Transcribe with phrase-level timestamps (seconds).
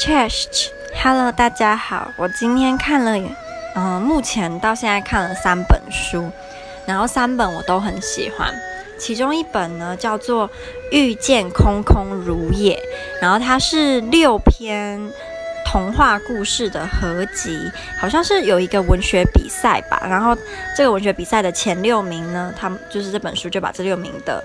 [0.00, 3.12] Chest，Hello，大家好，我今天看了，
[3.76, 6.30] 嗯、目前到现在看了三本书，
[6.86, 8.50] 然后三本我都很喜欢。
[8.98, 10.48] 其中一本呢叫做
[10.90, 12.76] 《遇见空空如也》，
[13.20, 14.98] 然后它是六篇
[15.66, 17.70] 童话故事的合集，
[18.00, 20.02] 好像是有一个文学比赛吧。
[20.08, 20.34] 然后
[20.74, 24.42] 这个文学比赛的前六名呢，他们就是这本书就把这六名的。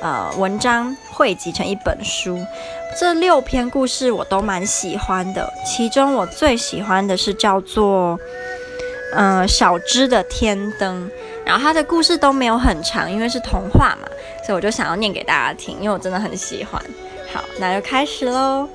[0.00, 2.38] 呃，文章汇集成一本书，
[3.00, 5.50] 这六篇故事我都蛮喜欢的。
[5.64, 8.18] 其中我最喜欢的是叫做
[9.14, 11.10] “呃小只的天灯”，
[11.46, 14.08] 然后它的故事都没有很长，因为是童话嘛，
[14.44, 16.80] 所以我就想要念给大家听，因为我真的很喜欢。
[17.32, 18.68] 好，那就开始喽。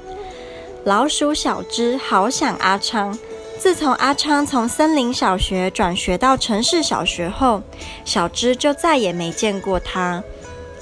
[0.85, 3.17] 老鼠小只好想阿昌。
[3.59, 7.61] 自从阿昌从森林小学转学到城市小学后，
[8.03, 10.23] 小只就再也没见过他。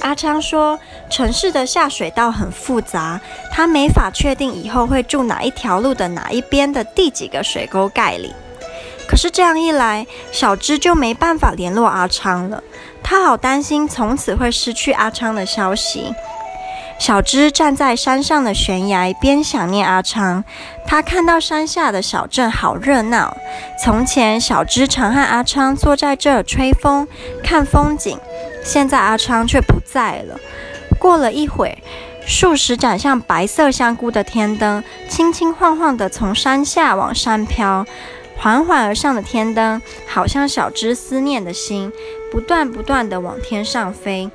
[0.02, 0.80] 阿昌说
[1.12, 3.20] ：“城市的下水道很复杂，
[3.52, 8.34] 他没法确定以后会住哪一条路的哪一边的第几个水沟盖里。
[9.08, 12.64] 可是这样一来，小芝就没办法联络阿昌了。
[13.04, 16.14] 他好担心从此会失去阿昌的消息。
[17.00, 20.44] 小芝站在山上的悬崖边，想念阿昌。
[20.86, 23.36] 他看到山下的小镇好热闹。
[23.84, 27.08] 从前，小芝常和阿昌坐在这儿吹风、
[27.44, 28.20] 看风景。”
[28.70, 30.40] 现在阿昌却不在了。
[31.00, 31.76] 过了一会，
[32.24, 37.84] 数十盏像白色香菇的天灯轻轻晃晃地从山下往山飘，
[38.38, 41.92] 缓缓而上的天灯好像小只思念的心，
[42.32, 44.30] 不断不断地往天上飞，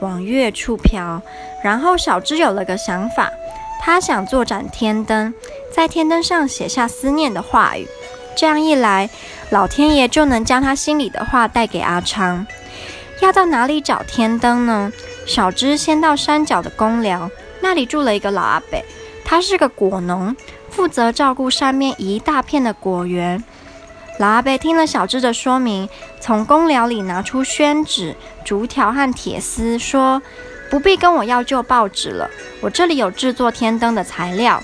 [0.00, 1.20] 往月处飘。
[1.62, 3.30] 然后小只有了个想法，
[3.82, 5.34] 他想做盏天灯，
[5.70, 7.86] 在天灯上写下思念的话语，
[8.34, 9.10] 这样一来，
[9.50, 12.46] 老天爷就能将他心里的话带给阿昌。
[13.20, 14.92] 要到哪里找天灯呢？
[15.26, 18.78] 小芝先到山脚的公寮，那里住了一个老阿伯，
[19.24, 20.36] 他是个果农，
[20.70, 23.42] 负责照顾山面一大片的果园。
[24.18, 25.88] 老阿伯听了小芝的说明，
[26.20, 30.20] 从公寮里拿出宣纸、竹条和铁丝，说
[30.70, 34.62] ：“不必跟我要旧报纸了，我这里有制作天灯的材料。”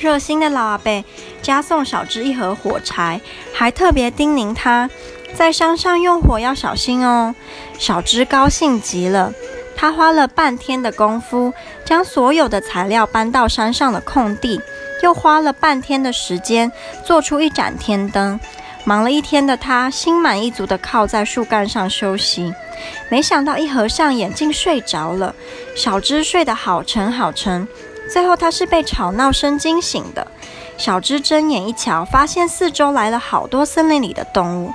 [0.00, 1.04] 热心的老阿伯
[1.42, 3.20] 加送小芝一盒火柴，
[3.52, 4.90] 还特别叮咛他。
[5.34, 7.34] 在山上用火要小心哦。
[7.78, 9.32] 小只高兴极了，
[9.76, 11.52] 他花了半天的功夫，
[11.84, 14.60] 将所有的材料搬到山上的空地，
[15.02, 16.70] 又花了半天的时间
[17.04, 18.38] 做出一盏天灯。
[18.84, 22.52] 忙了一天的他，心满意足地靠在树干上休息。
[23.08, 25.34] 没想到一合上眼，竟睡着了。
[25.76, 27.66] 小只睡得好沉好沉，
[28.12, 30.26] 最后他是被吵闹声惊醒的。
[30.76, 34.72] 小只睁眼一瞧，发现四周来了好多森林里的动物。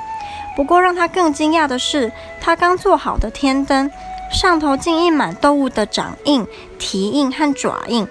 [0.57, 3.91] 不过让他更惊讶的是，他刚做好的天灯
[4.33, 6.47] 上头竟印满动物的掌印、
[6.79, 8.07] 蹄印和爪印。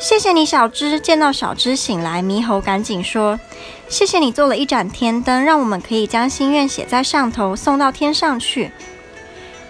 [0.00, 0.98] 谢谢你，小只。
[0.98, 3.38] 见到小只醒来，猕猴赶紧说
[3.88, 8.72] ：“谢谢你做了一盏天灯，让我们可以将心愿写在上头，送到天上去。”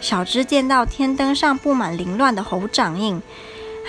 [0.00, 3.20] 小只见到天灯上布满凌乱的猴掌印，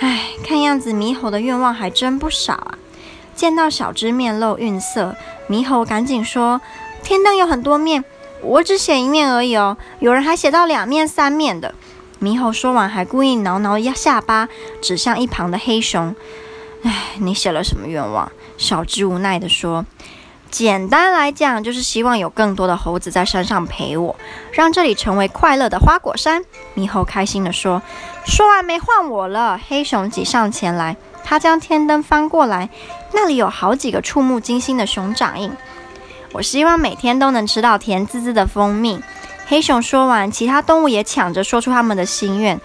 [0.00, 2.78] 唉，看样子猕猴的愿望还真不少啊。
[3.34, 5.16] 见到小只面露愠色，
[5.48, 6.60] 猕猴赶紧说
[7.02, 8.04] ：“天灯有很多面。”
[8.42, 11.74] 我只写一面而已哦，有人还写到两面、三面的。
[12.20, 14.48] 猕猴说完，还故意挠挠下巴，
[14.80, 16.14] 指向一旁的黑熊。
[16.82, 18.30] 唉，你写了什么愿望？
[18.56, 19.84] 小只无奈地说
[20.50, 24.16] ：“简单来讲，就是希望有更多的猴子在山上陪我，
[24.52, 26.42] 让这里成为快乐的花果山。”
[26.76, 27.82] 猕猴开心地说。
[28.24, 29.60] 说完没换我了。
[29.68, 32.70] 黑熊挤上前来，他将天灯翻过来，
[33.12, 35.52] 那里有好几个触目惊心的熊掌印。
[36.32, 39.00] 我希望每天都能吃到甜滋滋的蜂蜜。
[39.46, 42.60] 黑熊说完，其他动物也抢着说出他们的心愿。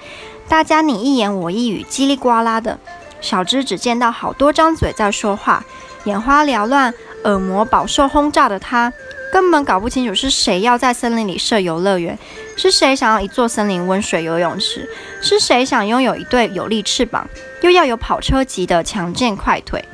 [0.47, 2.79] 大家你一言我一语，叽里呱啦的。
[3.21, 5.63] 小只只见到好多张嘴在说话，
[6.05, 6.91] 眼花缭乱，
[7.23, 8.91] 耳膜饱受轰炸的他，
[9.31, 12.17] 根本搞不清楚是谁要在森林里设游乐园，
[12.57, 14.89] 是谁想要一座森林温水游泳池，
[15.21, 17.29] 是谁想拥有一对有力翅膀，
[17.61, 19.85] 又要有跑车级的强健快腿。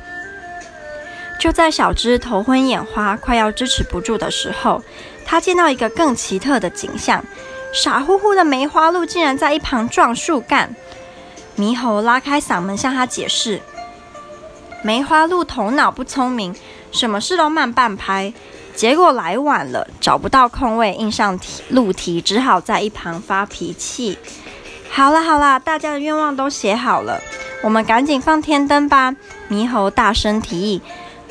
[1.38, 4.82] 就在小只头昏眼花、快要支持不住的时候，
[5.24, 7.24] 他见到一个更奇特的景象：
[7.72, 10.74] 傻乎乎的梅花鹿竟然在一旁撞树干。
[11.56, 13.60] 猕猴拉开嗓门向他解释：
[14.82, 16.54] 梅花鹿头脑不聪明，
[16.90, 18.32] 什么事都慢半拍，
[18.74, 21.38] 结果来晚了，找不到空位硬上
[21.68, 24.18] 鹿蹄，只好在一旁发脾气。
[24.90, 27.20] 好了好了，大家的愿望都写好了，
[27.62, 29.14] 我们赶紧放天灯吧！
[29.50, 30.80] 猕猴大声提议。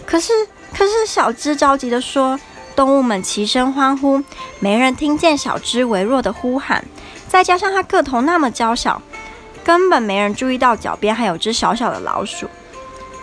[0.08, 0.32] 可是，
[0.74, 2.40] 可是，小只着急地说
[2.78, 4.24] ：“动物们齐声欢呼，
[4.60, 6.86] 没人听见小只微弱的呼喊。
[7.28, 9.02] 再加上它个头那么娇小，
[9.66, 12.48] 根本没人注意到脚边还有只小小的老鼠。”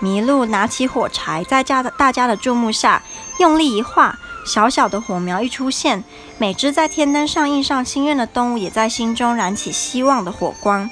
[0.03, 3.03] 麋鹿拿起火柴，在家的大家的注目下，
[3.39, 6.05] 用力一划，小小的火苗一出现，
[6.37, 10.91] 每只在天灯上印上心愿的动物，也在心中燃起希望的火光。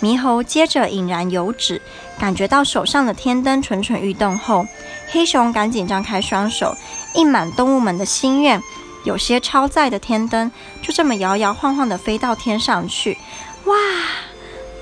[0.00, 1.82] 猕猴接着引燃油纸，
[2.18, 4.66] 感觉到手上的天灯蠢蠢欲动后，
[5.10, 6.76] 黑熊赶紧张开双手，
[7.14, 8.60] 印满动物们的心愿。
[9.04, 10.50] 有些超载的天灯
[10.82, 13.16] 就这么摇摇晃晃地飞到天上去。
[13.64, 13.76] 哇！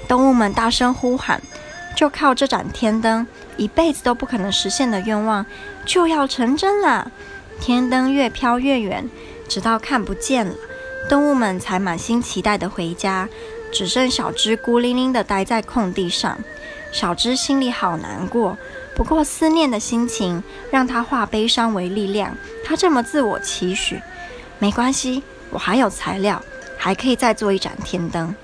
[0.08, 1.40] 动物们大声呼喊，
[1.94, 3.26] 就靠这盏天灯，
[3.56, 5.44] 一辈子都不可能实现的愿望
[5.84, 7.10] 就要成真了。
[7.60, 9.08] 天灯越飘越远，
[9.48, 10.54] 直到看不见了，
[11.08, 13.28] 动物们才满心期待地回家。
[13.72, 16.38] 只剩小只孤零零地待在空地上，
[16.92, 18.56] 小只心里好难过。
[18.96, 22.34] 不过思念的心情让他化悲伤为力量。
[22.64, 24.00] 他这么自我期许，
[24.58, 26.42] 没关系，我还有材料，
[26.78, 28.34] 还可以再做一盏天灯。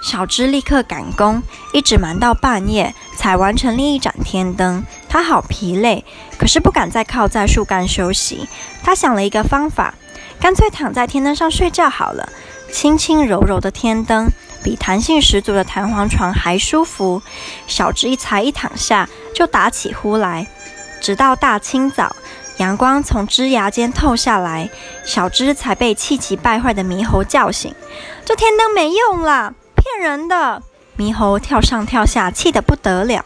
[0.00, 1.42] 小芝立刻赶工，
[1.74, 4.82] 一直忙到半夜才完成另一盏天灯。
[5.08, 6.04] 他好疲累，
[6.38, 8.48] 可是不敢再靠在树干休息。
[8.82, 9.94] 他想了一个方法，
[10.40, 12.30] 干脆躺在天灯上睡觉好了。
[12.72, 14.30] 轻轻柔柔的天灯
[14.62, 17.22] 比弹性十足的弹簧床还舒服。
[17.66, 20.46] 小只一才一躺下就打起呼来，
[21.00, 22.14] 直到大清早，
[22.58, 24.70] 阳光从枝芽间透下来，
[25.04, 27.74] 小只才被气急败坏的猕猴叫醒。
[28.24, 29.54] 这天灯没用了。
[29.76, 30.62] 骗人的！
[30.98, 33.24] 猕猴跳上跳下，气得不得了。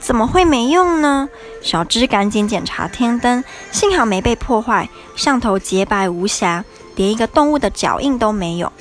[0.00, 1.28] 怎么会没用呢？
[1.62, 6.64] 小只赶紧检查天灯，幸好没被破坏，上头洁白无瑕，
[6.96, 8.72] 连一个动物的脚印都没有。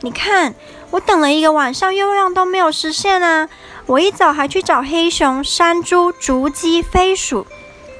[0.00, 0.54] 你看，
[0.92, 3.48] 我等了一个晚上，愿望都没有实现啊！
[3.86, 7.46] 我一早还去找黑熊、山猪、竹鸡、飞鼠，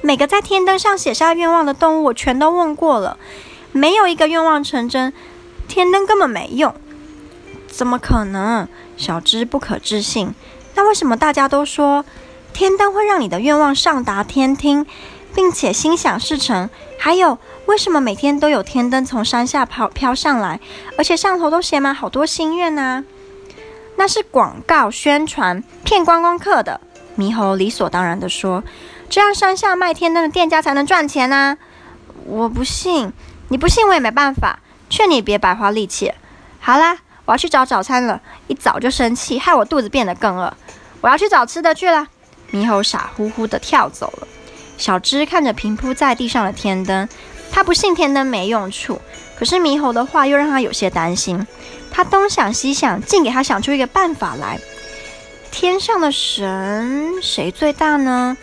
[0.01, 3.17] 每个在天灯上写下愿望的动物，我全都问过了，
[3.71, 5.11] 没有一个愿望成真。
[5.67, 6.73] 天灯根本没用。
[7.67, 8.67] 怎么可能？
[8.95, 10.35] 小只不可置信。
[10.75, 12.05] 那为什么大家都说
[12.53, 14.85] 天灯会让你的愿望上达天听，
[15.33, 16.69] 并且心想事成？
[17.05, 20.61] 还有，为什么每天都有天灯从山下飘飘上来，
[20.97, 23.03] 而且上头都写满好多心愿呢？
[23.97, 26.79] 那是广告宣传，骗观光客的。
[27.17, 28.63] 猕猴理所当然地说
[29.11, 31.57] ：“这样山下卖天灯的店家才能赚钱呢。”
[32.23, 33.11] 我不信，
[33.49, 34.59] 你不信我也没办法，
[34.89, 36.13] 劝你别白花力气。
[36.61, 36.99] 好啦。
[37.25, 40.53] 我要去找早餐了，一早就生气，害我肚子变得更饿。
[41.01, 42.07] 我要去找吃的去了。
[42.51, 44.27] 猕猴傻乎乎地跳走了。
[44.77, 47.07] 小芝看着平铺在地上的天灯，
[47.51, 48.99] 他不信天灯没用处，
[49.37, 51.45] 可是猕猴的话又让他有些担心。
[51.91, 54.59] 他东想西想，竟给他想出一个办法来。
[55.51, 58.35] 天上的神谁最大呢？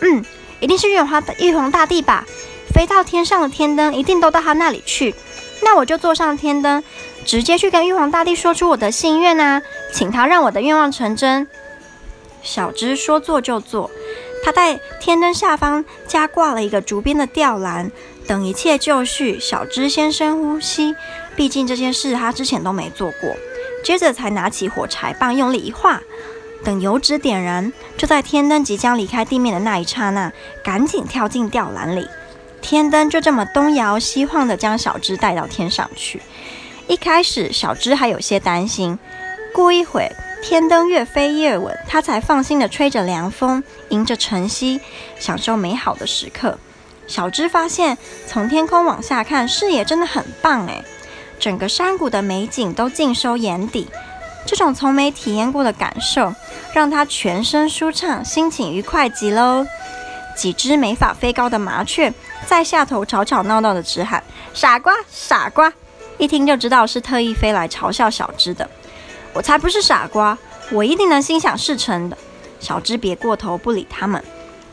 [0.00, 0.24] 嗯，
[0.60, 2.24] 一定是玉皇大玉皇大帝吧。
[2.74, 5.14] 飞到天上的天灯一定都到他那里去。
[5.62, 6.82] 那我就坐上天灯。
[7.24, 9.60] 直接去跟玉皇大帝说出我的心愿啊，
[9.92, 11.46] 请他让我的愿望成真。
[12.42, 13.90] 小芝说做就做，
[14.48, 17.92] 他在天灯下方加挂了一个竹编的吊篮。
[18.26, 20.96] 等一切就绪，小芝先深呼吸，
[21.36, 23.36] 毕竟这件事他之前都没做过。
[23.84, 26.00] 接着才拿起火柴棒，用力一划，
[26.64, 30.32] 等油纸点燃，就在天灯即将离开地面的那一刹那，
[30.64, 32.08] 赶紧跳进吊篮里。
[32.62, 36.22] 天灯就这么东摇西晃地将小芝带到天上去。
[36.86, 38.98] 一开始，小芝还有些担心。
[39.52, 44.80] 过一会儿，天灯越飞越稳，它才放心地吹着凉风，迎着晨曦，
[45.18, 46.58] 享受美好的时刻。
[47.06, 50.82] 小只发现，从天空往下看，视野真的很棒诶，
[51.38, 53.88] 整个山谷的美景都尽收眼底。
[54.46, 56.32] 这种从没体验过的感受，
[56.72, 59.66] 让它全身舒畅，心情愉快极喽。
[60.36, 62.12] 几只没法飞高的麻雀
[62.46, 64.22] 在下头吵吵闹闹地直喊
[64.54, 65.72] ：“傻瓜，傻瓜！”
[66.16, 68.68] 一听就知道是特意飞来嘲笑小只的，
[69.38, 70.36] 我才不是傻瓜，
[70.72, 72.18] 我一定能心想事成的。
[72.58, 74.20] 小只别过头，不理他们。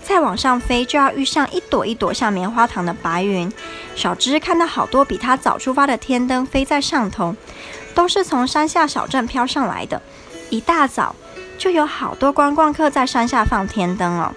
[0.02, 3.54] 再往上飞，就要遇上一朵一朵像棉花糖的白云。
[3.96, 7.36] 小只看到好多比他早出发的天灯飞在上头，
[7.94, 10.02] 都是从山下小镇飘上来的。
[10.50, 11.16] 一大早
[11.60, 14.34] 就有好多观光客在山下放天灯哦。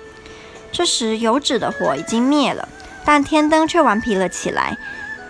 [0.70, 2.68] 这时油纸的火已经灭了，
[3.02, 4.76] 但天灯却顽皮了起来。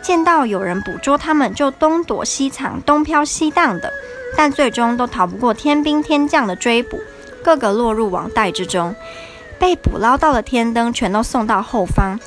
[0.03, 3.93] 见到有人捕捉他们，就东躲西藏、东飘西荡的，
[4.37, 7.01] 但最终都逃不过天兵天将的追捕，
[7.43, 8.95] 个个落入网袋之中。
[9.59, 12.21] 被捕捞到的天灯全都送到后方，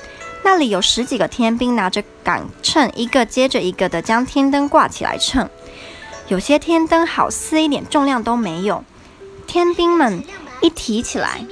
[0.44, 5.50] 那里有十几个天兵拿着杆秤，一个接着一个的将天灯挂起来称。
[6.28, 8.84] 有些天灯好似一点重量都没有，
[9.48, 10.24] 天兵们
[10.62, 11.46] 一提起来。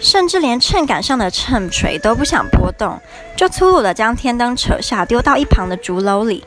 [0.00, 3.00] 甚至连秤杆上的秤锤都不想拨动，
[3.36, 6.44] 就粗鲁地将天灯扯下，丢到一旁的竹篓里，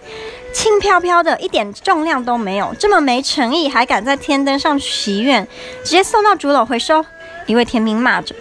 [0.58, 2.74] 轻飘飘的，一点重量都没有。
[2.80, 5.48] 这么没诚意，还敢在天灯上许愿，
[5.84, 7.06] 直接送到竹篓回收。
[7.46, 8.34] 一位天兵骂着：“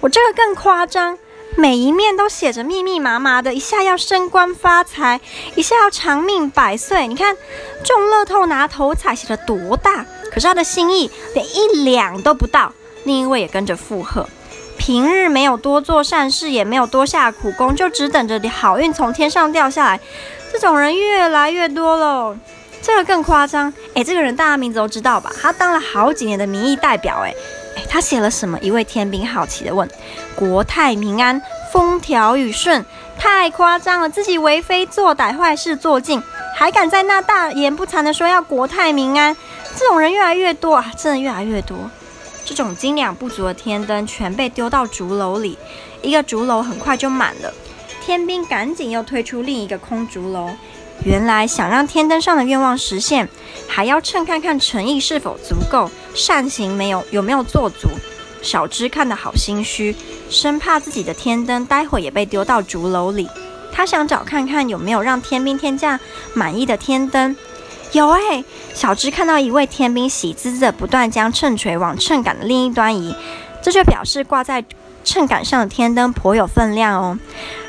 [0.00, 1.18] 我这个更夸张，
[1.56, 5.20] 每一面都写着密密麻麻的，一下要升官发财，
[5.56, 7.06] 一下要长命百岁。
[7.06, 7.36] 你看
[7.84, 12.72] 中乐透拿头彩写得多大，可是他的心意连一两都不到。”
[13.04, 14.26] 另一位也跟着附和
[14.78, 20.00] ：“平日没有多做善事，也没有多下苦功，就只等着你好运从天上掉下来。
[20.52, 22.36] 这种人越来越多了。”
[22.80, 25.30] 这个更夸张，哎，这个人大家名字都知道吧？
[25.42, 27.34] 他当了好几年的民意代表，哎，
[27.76, 28.58] 哎，他写了什么？
[28.60, 29.86] 一位天兵好奇地问
[30.36, 32.86] ：“国泰民安，风调雨顺，
[33.18, 34.08] 太夸张了！
[34.08, 36.22] 自己为非作歹，坏事做尽，
[36.56, 39.36] 还敢在那大言不惭地说要国泰民安？
[39.76, 41.76] 这种人越来越多啊，真的越来越多。
[42.44, 45.58] 这种斤两不足的天灯全被丢到竹篓里，
[46.00, 47.52] 一个竹篓很快就满了。
[48.08, 50.48] 天兵赶紧又推出另一个空竹楼。”
[51.04, 53.28] 原来想让天灯上的愿望实现，
[53.68, 57.90] 还要趁看看诚意是否足够，善行没有有没有做足。
[58.40, 59.94] 小芝看得好心虚，
[60.30, 63.28] 生怕自己的天灯待会也被丢到竹楼里。
[63.74, 66.00] 他想找看看有没有让天兵天将
[66.32, 67.36] 满意的天灯。
[67.92, 73.14] 有哎，小芝看到一位天兵喜滋滋的不断将秤锤往秤杆的另一端移，
[73.62, 74.64] 这就表示挂在
[75.04, 77.18] 秤杆上的天灯颇有分量哦。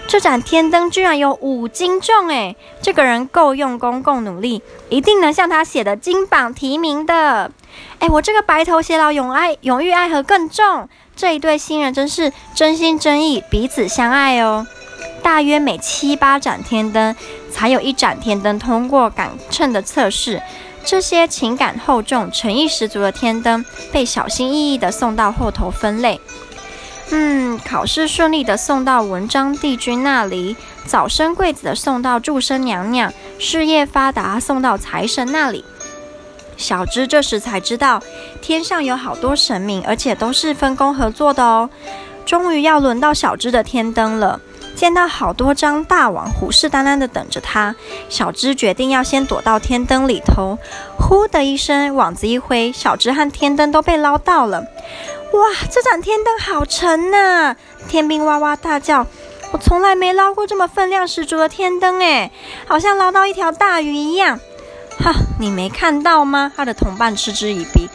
[0.09, 2.55] 这盏天灯居然有五斤重哎！
[2.81, 7.51] 这个人够用功够努力，一定能像他写的金榜题名的。
[7.99, 10.89] 哎，我这个白头偕老永爱永浴爱河更重。
[11.15, 14.65] 这一对新人真是真心真意，彼此相爱哦。
[15.21, 17.15] 大约每七八盏天灯，
[17.51, 20.41] 才有一盏天灯通过杆秤的测试。
[20.83, 26.19] 这些情感厚重、诚意十足的天灯，被小心翼翼地送到后头分类。
[27.11, 35.65] 嗯，考试顺利的送到文章帝君那里，早生贵子的送到祝生娘娘，事业发达送到财神那里。
[36.55, 38.03] 小芝这时才知道，
[38.41, 41.69] 天上有好多神明，而且都是分工合作的哦。
[42.25, 44.39] 终于要轮到小芝的天灯了，
[44.75, 47.73] 见到好多张大网虎视眈眈的等着她，
[48.07, 50.59] 小芝决定要先躲到天灯里头。
[50.95, 54.63] 呼的一声，网子一挥，小芝和天灯都被捞到了。
[55.33, 57.55] 哇，这盏天灯好沉呐！
[57.87, 59.05] 天兵哇哇大叫
[59.53, 62.31] ：“我从来没捞过这么分量十足的天灯，哎，
[62.65, 64.39] 好像捞到一条大鱼一样。”
[64.99, 66.51] 哈，你没看到吗？
[66.57, 67.87] 他的同伴嗤之以鼻。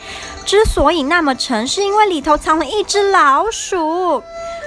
[0.46, 4.22] 之所以那么沉，是因为里头藏了一只老鼠。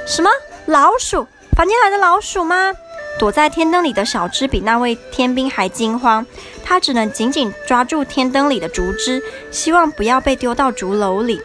[0.05, 0.29] 什么
[0.65, 1.25] 老鼠？
[1.55, 2.73] 房间来的老鼠吗？
[3.17, 6.23] 躲在天灯里的小只比那位天兵还惊慌，
[6.63, 11.41] 他只能紧紧抓住天灯里的竹枝，希望不要被丢到竹篓里。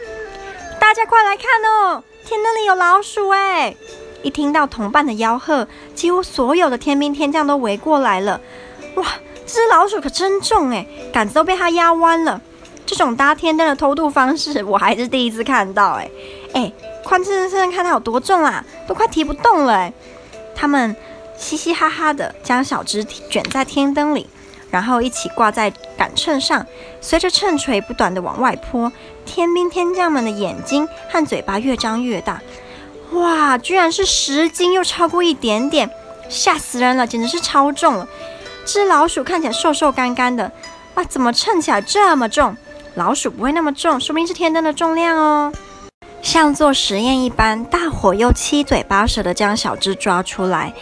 [0.92, 2.04] 大家快来看哦！
[2.22, 3.74] 天灯里有老鼠哎！
[4.22, 8.38] 一听到同伴的吆喝，几乎所有的天兵天将都围过来了。
[8.96, 9.06] 哇，
[9.46, 12.38] 这只老鼠可真重哎，杆子都被它压弯了。
[12.84, 16.10] 这种搭天灯的偷渡方式，我还是第一次看到哎
[16.52, 16.70] 哎，
[17.02, 19.90] 快测测看看它有多重啊，都快提不动了哎！
[20.54, 20.94] 他们
[21.38, 24.28] 嘻嘻哈哈的将小只卷在天灯里。
[24.72, 26.66] 然后一起挂在杆秤上，
[27.00, 28.90] 随着秤锤不断地往外泼，
[29.26, 32.40] 天兵天将们的眼睛和嘴巴越张越大。
[33.12, 35.90] 哇，居然是十斤，又超过一点点，
[36.30, 38.08] 吓死人了，简直是超重了。
[38.64, 40.50] 只老鼠看起来瘦瘦干干的，
[40.94, 42.56] 啊，怎么称起来这么重？
[42.94, 45.52] 老鼠不会那么重，说不定是天灯的重量哦。
[46.22, 50.72] 像做实验一般，大伙又七嘴八舌地将小只抓出来。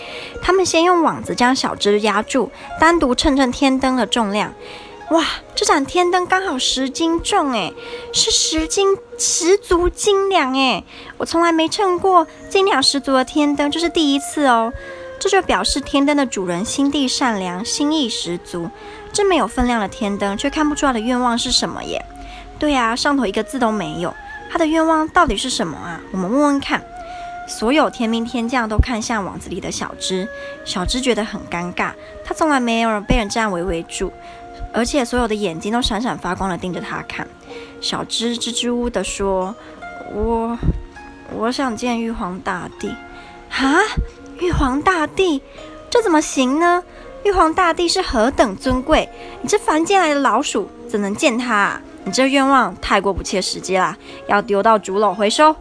[0.42, 4.52] 他们先用网子将小只压住，单独称称天灯的重量。
[5.10, 5.24] 哇，
[5.56, 7.74] 这盏天灯刚好十斤重，诶，
[8.12, 10.84] 是十斤十足斤两，诶，
[11.16, 14.72] 我从来没称过斤两十足的天灯，这是第一次哦。
[15.18, 18.70] 这就表示天灯的主人心地善良，心意十足。
[19.12, 22.04] 这么有分量的天灯，却看不出来的愿望是什么耶？
[22.58, 24.14] 对啊，上头一个字都没有。
[24.50, 26.00] 他的愿望到底是什么啊？
[26.12, 26.82] 我们问问看。
[27.48, 30.28] 所有天兵天将都看向网子里的小芝，
[30.64, 31.90] 小芝觉得很尴尬，
[32.24, 34.12] 他从来没有人被人这样围围住，
[34.72, 37.26] 而且所有的眼睛都闪闪发光的盯着他看。
[37.80, 39.52] 小芝支支吾吾地说
[40.14, 40.56] ：“我，
[41.34, 42.94] 我想见玉皇大帝。”
[43.50, 43.80] 哈，
[44.38, 45.42] 玉皇大帝，
[45.90, 46.84] 这怎么行呢？
[47.24, 49.08] 玉皇大帝是何等尊贵，
[49.42, 51.82] 你这凡间来的老鼠怎能见他啊？
[52.10, 55.54] 你这愿望太过不切实际啦，要丢到竹篓回收。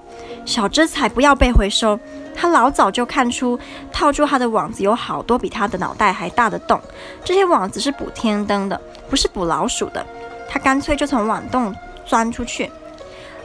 [0.47, 1.99] 小芝才不要被回收，
[2.35, 3.59] 他老早就看出
[3.93, 6.81] 套住他的网子有好多比他的脑袋还大的洞，
[7.23, 10.03] 这些网子是捕天灯的，不是捕老鼠的。
[10.49, 11.71] 他干脆就从网洞
[12.03, 12.71] 钻出去，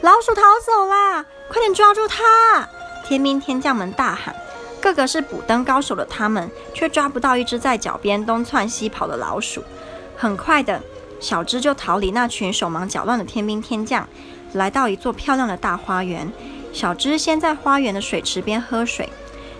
[0.01, 1.23] 老鼠逃走啦！
[1.47, 2.67] 快点抓住它！
[3.05, 4.35] 天兵天将们大喊，
[4.81, 9.63] 个个是捕灯高手的他们，却抓不到一只在脚边东窜西跑的老鼠。
[10.17, 10.81] 很快的。
[11.19, 14.07] 小芝就逃离那群手忙脚乱的天兵天将，
[14.53, 16.31] 来到一座漂亮的大花园。
[16.71, 19.09] 小芝先在花园的水池边喝水，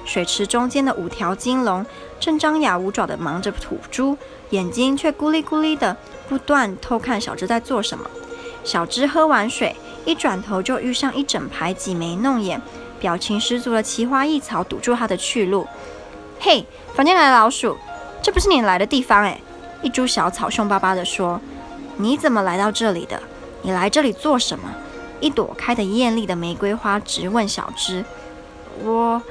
[0.05, 1.85] 水池中间的五条金龙
[2.19, 4.17] 正张牙舞爪地忙着吐珠，
[4.49, 5.95] 眼睛却咕哩咕哩地
[6.27, 8.05] 不断偷看小芝在做什么。
[8.63, 12.61] 小芝喝完水，一转头就遇上一整排挤眉弄眼、
[12.99, 15.65] 表情十足的奇花异草堵住他的去路。
[16.39, 17.77] 嘿，房间来的老鼠，
[18.21, 19.39] 这不是你来的地方哎！
[19.81, 21.39] 一株小草凶巴巴地说
[21.97, 23.21] ：“你怎么来到这里的？
[23.61, 24.69] 你来这里做什么？”
[25.21, 28.03] 一朵开得艳丽的玫瑰花直问小枝
[28.83, 29.21] ：“我，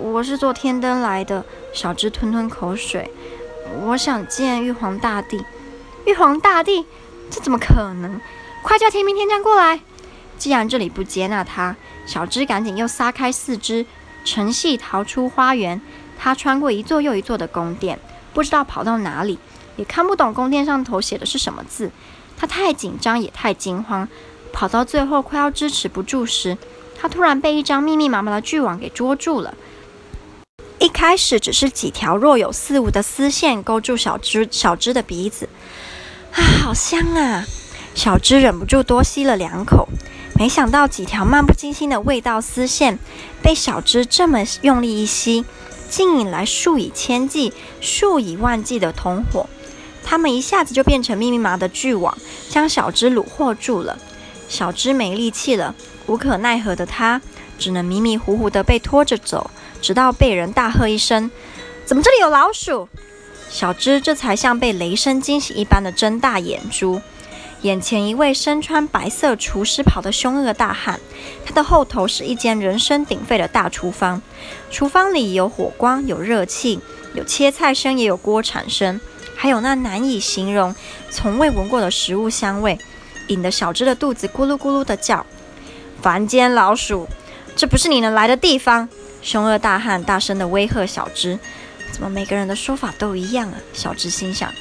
[0.00, 3.10] 我是坐天灯来的。”小枝吞吞口水
[3.84, 5.44] ：“我想见玉皇大帝。”
[6.06, 6.86] 玉皇大帝？
[7.30, 8.20] 这怎么可能？
[8.62, 9.80] 快叫天兵天将过来！
[10.38, 11.76] 既然这里不接纳他，
[12.06, 13.84] 小枝赶紧又撒开四肢，
[14.24, 15.80] 乘隙逃出花园。
[16.18, 17.98] 他穿过一座又一座的宫殿，
[18.32, 19.38] 不知道跑到哪里，
[19.78, 21.90] 也看不懂宫殿上头写的是什么字。
[22.36, 24.06] 他太紧张，也太惊慌。
[24.52, 26.58] 跑到最后快要支持不住时，
[27.00, 29.54] 他突然被一张密密麻麻的巨网给捉住了。
[30.78, 35.48] 一开始只是几条若有似无的丝线勾住小芝小芝的鼻子，
[36.32, 37.44] 啊，好香啊！
[37.94, 39.88] 小芝忍不住多吸了两口。
[40.36, 43.00] 没想到几条漫不经心的味道丝线
[43.42, 45.44] 被小芝这么用力一吸，
[45.90, 49.48] 竟引来数以千计、数以万计的同伙。
[50.08, 52.16] 他们一下子就变成密密麻的巨网，
[52.48, 53.98] 将小芝虏获住了。
[54.48, 55.74] 小芝没力气了，
[56.06, 57.20] 无可奈何的她
[57.58, 59.50] 只能迷迷糊糊地被拖着走，
[59.82, 61.30] 直到被人大喝一声
[61.84, 62.88] ：“怎么这里有老鼠？”
[63.50, 67.02] 小芝这才像被雷声惊醒一般的睁大眼珠。
[67.60, 70.98] 眼前一位身穿白色厨师袍的凶恶大汉，
[71.44, 74.22] 他的后头是一间人声鼎沸的大厨房。
[74.70, 76.80] 厨房里有火光，有热气，
[77.12, 78.98] 有切菜声，也有锅铲声，
[79.40, 80.74] 还有那难以形容、
[81.10, 82.76] 从未闻过的食物香味。
[83.28, 85.24] 引得小芝的肚子咕噜咕噜的叫。
[86.02, 87.06] 凡间老鼠，
[87.54, 88.88] 这不是你能来的地方！
[89.22, 91.38] 凶恶大汉大声的威吓小芝。
[91.92, 93.54] 怎么每个人的说法都一样啊？
[93.72, 94.52] 小芝心想。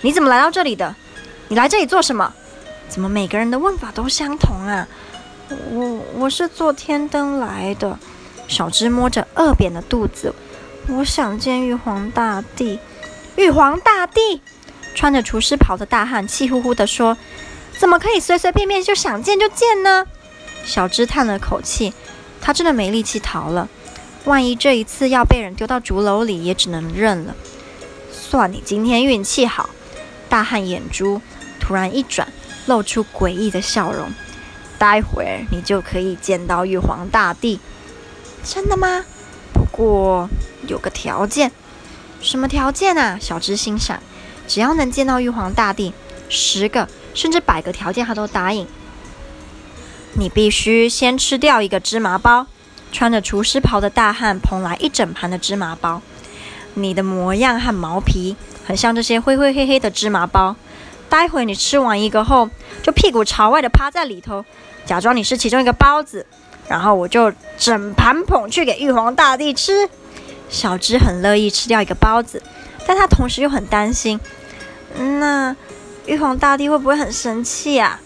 [0.00, 0.94] 你怎么来到这里的？
[1.48, 2.32] 你来这里做什么？
[2.88, 4.88] 怎么每个人的问法都相同啊？
[5.70, 7.98] 我我是坐天灯来的。
[8.46, 10.32] 小芝摸着饿扁的肚子，
[10.86, 12.78] 我想见玉皇大帝。
[13.38, 14.40] 玉皇大帝！
[14.96, 17.16] 穿着厨师袍的大汉气呼呼地说。
[17.78, 20.04] 怎么可以随随便便就想见就见呢？
[20.64, 21.94] 小芝叹了口气，
[22.40, 23.68] 她真的没力气逃了。
[24.24, 27.36] 万一这一次要被人丢到竹篓里，也只能认了。
[28.10, 29.70] 算你今天运气好。
[30.28, 31.22] 大汉眼珠
[31.60, 32.26] 突然一转，
[32.66, 34.12] 露出诡异的笑容。
[34.76, 37.60] 待会儿你就可以见到玉皇大帝。
[38.42, 39.04] 真的吗？
[39.52, 40.28] 不过
[40.66, 41.52] 有个条件。
[42.20, 43.18] 什么条件啊？
[43.20, 43.98] 小芝心想，
[44.46, 45.92] 只要能见到玉皇大帝，
[46.28, 46.88] 十个。
[47.14, 48.64] 甚至百个条件他都答应。
[50.12, 52.46] 你必须先吃掉一个芝麻包。
[52.92, 56.00] 穿着厨师袍的大汉捧来一整盘的芝麻包。
[56.74, 60.54] 你的模样和毛皮很像这些灰灰黑黑的芝麻包。
[61.08, 62.48] 待会你吃完一个后，
[62.82, 64.44] 就屁股朝外的趴在里头，
[64.86, 66.24] 假装你是其中一个包子，
[66.68, 69.88] 然后我就整盘捧去给玉皇大帝吃。
[70.48, 72.42] 小芝很乐意吃掉一个包子，
[72.86, 74.20] 但他同时又很担心。
[74.96, 75.56] 那。
[76.06, 78.00] 玉皇大帝会不会很生气啊？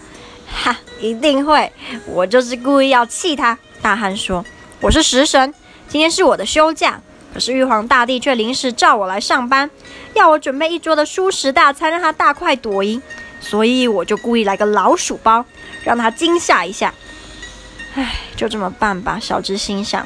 [0.53, 1.71] 哈，一定会！
[2.05, 3.57] 我就是故意要气他。
[3.81, 4.45] 大汉说
[4.83, 5.55] ：“我是食神，
[5.87, 7.01] 今天是我的休假，
[7.33, 9.71] 可是玉皇大帝却临时召我来上班，
[10.15, 13.01] 要我准备一桌的蔬食大餐，让他大快朵颐，
[13.41, 15.45] 所以我就故意来个老鼠包，
[15.85, 16.93] 让他惊吓一下。”
[17.95, 19.21] 唉，就这么办吧。
[19.21, 20.05] 小芝心想，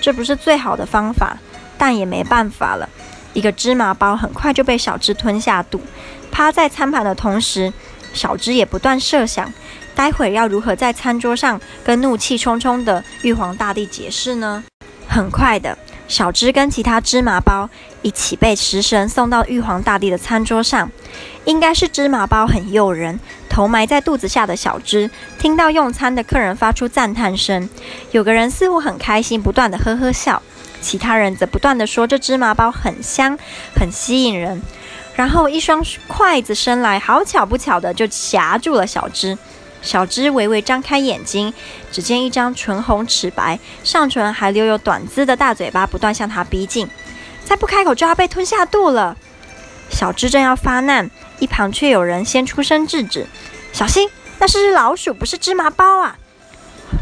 [0.00, 1.36] 这不是最好的方法，
[1.78, 2.88] 但也没办法了。
[3.32, 5.80] 一个芝麻包很快就被小芝吞下肚。
[6.30, 7.72] 趴在餐盘的同时，
[8.12, 9.52] 小芝也不断设想，
[9.94, 14.64] 待会要如何在餐桌上跟怒气冲冲的玉皇大帝解释呢？
[15.08, 15.76] 很快的，
[16.08, 17.68] 小芝跟其他芝麻包
[18.02, 20.90] 一起被食神送到玉皇大帝的餐桌上。
[21.44, 27.68] 应该是芝麻包很诱人，头埋在肚子下的小芝听到用餐的客人发出赞叹声，
[28.10, 30.42] 有个人似乎很开心，不断的呵呵笑，
[30.86, 33.36] 其他人则不断的说这芝麻包很香，
[33.74, 34.62] 很吸引人。
[35.16, 39.36] 然后一双筷子伸来，好巧不巧的就夹住了小芝。
[39.82, 41.52] 小芝微微张开眼睛，
[41.90, 46.88] 只见一张唇红齿白、上唇还留有短髭的大嘴巴不断向他逼近，
[47.44, 49.16] 再不开口就要被吞下肚了。
[49.90, 53.26] 小芝正要发难，一旁却有人先出声制止
[53.74, 56.16] ：“小心，那是只老鼠，不是芝麻包啊！”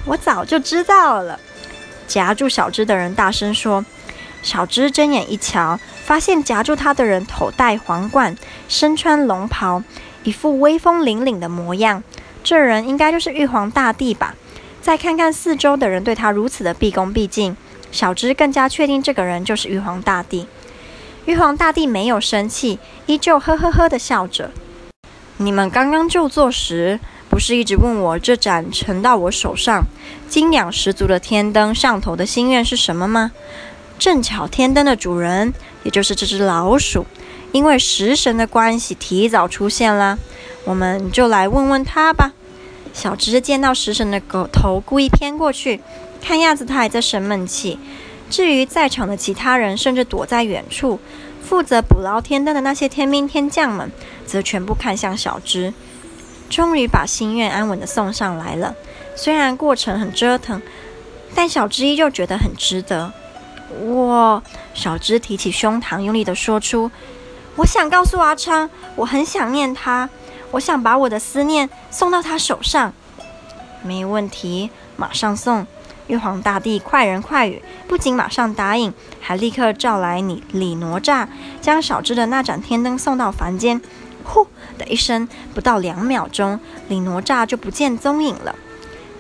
[0.07, 1.39] 我早就知道了。
[2.15, 3.85] 夹住小芝的人大声说。
[4.41, 5.81] 小芝睁眼一瞧。
[6.05, 8.37] 发现夹住他的人头戴皇冠，
[8.69, 9.83] 身穿龙袍，
[10.23, 12.03] 一副威风凛凛的模样。
[12.43, 14.35] 这人应该就是玉皇大帝吧？
[14.83, 17.57] 再看看四周的人对他如此的毕恭毕敬，
[17.91, 20.47] 小芝更加确定这个人就是玉皇大帝。
[21.25, 24.51] 玉皇大帝没有生气，依旧呵呵呵的笑着。
[25.39, 27.01] 你们刚刚就坐时，
[27.35, 29.83] 不是一直问我这盏呈到我手上
[30.29, 33.33] 斤两十足的天灯上头的心愿是什么吗？
[33.99, 37.05] 正巧天灯的主人，也就是这只老鼠，
[37.51, 40.17] 因为食神的关系提早出现了，
[40.65, 42.31] 我们就来问问他吧。
[42.93, 45.81] 小芝见到食神的狗头，故意偏过去，
[46.23, 47.81] 看样子他还在生闷气。
[48.31, 51.01] 至于在场的其他人，甚至躲在远处，
[51.43, 53.91] 负责捕捞天灯的那些天兵天将们，
[54.25, 55.75] 则全部看向小芝。
[56.49, 58.75] 终于把心愿安稳地送上来了，
[59.17, 60.63] 虽然过程很折腾，
[61.35, 63.13] 但小芝依旧觉得很值得。
[63.81, 66.91] 我，小芝提起胸膛，用力地说出
[67.57, 70.09] ：“我想告诉阿昌，我很想念他，
[70.53, 72.93] 我想把我的思念送到他手上。”
[73.83, 75.67] 没问题，马上送。
[76.07, 81.27] 玉皇大帝快人快语，不仅马上答应，还立刻召来你李哪吒，
[81.63, 83.81] 将小芝的那盏天灯送到凡间。
[84.25, 86.59] 呼的一声，不到两秒钟，
[86.89, 88.57] 李哪吒就不见踪影了。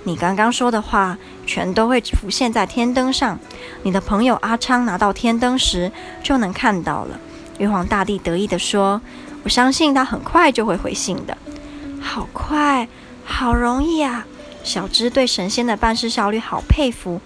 [0.04, 3.38] 你刚刚说的话，全都会浮现在天灯上。
[3.84, 7.18] 你的朋友阿昌拿到天灯时，就能看到了。
[7.58, 9.00] 玉皇大帝得意地说
[9.44, 11.38] ：“我相信他很快就会回信的。”
[12.02, 12.88] 好快，
[13.24, 14.26] 好容易啊！
[14.62, 17.20] 小芝对神仙的办事效率好佩服，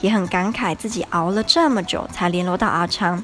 [0.00, 3.22] 也很感慨自己熬了这么久才联络到阿昌。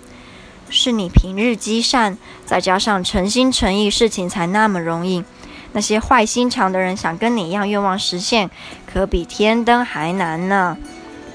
[0.70, 5.24] 是你平日积善，再加上诚心诚意，事情才那么容易。
[5.72, 8.50] 那些坏心肠的人想跟你一样愿望实现，
[8.92, 10.76] 可比天灯还难呢。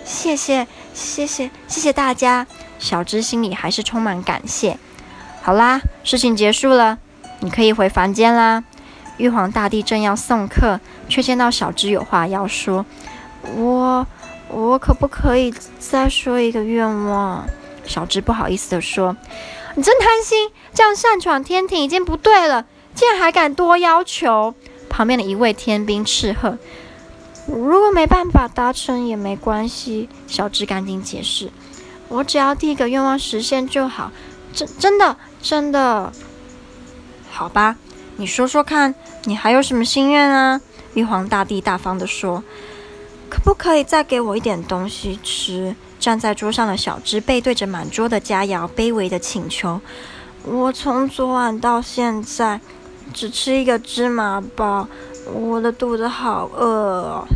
[0.04, 2.48] 谢谢，谢谢，谢谢大家。
[2.78, 4.78] 小芝心里还是充满感谢。
[5.42, 6.98] 好啦，事情结束了，
[7.40, 8.64] 你可以回房间啦。
[9.18, 12.86] 玉皇大帝正要送客，却见到小芝有话要说。
[13.56, 14.06] 我，
[14.50, 17.48] 我可不可以再说一个愿望？
[17.86, 19.16] 小智不好意思地说
[19.76, 24.54] ：“你真贪心，这样擅闯天庭已经不对了，竟然还敢多要求。”
[24.90, 26.58] 旁边的一位天兵斥喝
[27.48, 31.52] ：“如果没办法达成也没关系。”小智赶紧解释
[32.08, 34.12] ：“我只要第一个愿望实现就好，
[34.54, 36.12] 真真的真的。”
[37.30, 37.76] 好吧，
[38.16, 38.96] 你说说看，
[39.26, 40.62] 你还有什么心愿啊？
[40.94, 42.42] 玉皇大帝大方地说
[43.36, 49.82] ：“可不可以再给我一点东西吃？”站在桌上的小芝背对着满桌的佳肴，卑微的请求
[50.46, 52.62] ：“我从昨晚到现在
[53.14, 54.88] 只吃一个芝麻包，
[55.34, 57.28] 我的肚子好饿哦！”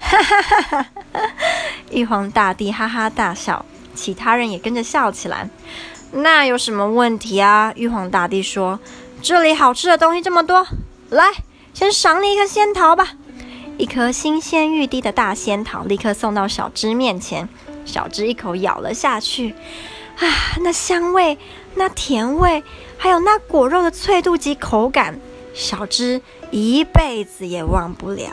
[0.00, 0.86] 哈哈哈哈！
[1.90, 3.62] 玉皇大帝哈哈大笑，
[3.94, 5.50] 其他人也跟着笑起来。
[6.12, 7.72] 那有什么问题啊？
[7.76, 8.80] 玉皇大帝说
[9.20, 10.66] ：“这里好吃的东西这么多，
[11.10, 11.24] 来，
[11.74, 13.14] 先赏你一颗仙桃吧。”
[13.78, 17.48] 一颗新鲜欲滴的大仙桃立刻送到小芝面前。
[17.84, 19.54] 小芝一口咬了下去，
[20.18, 20.26] 啊，
[20.60, 21.38] 那香味，
[21.74, 22.64] 那甜味，
[22.96, 25.20] 还有那果肉的脆度及口感，
[25.54, 28.30] 小芝一辈子也忘不了。